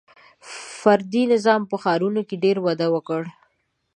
[0.79, 3.29] •فردي نظام په ښارونو کې ډېر وده وکړه.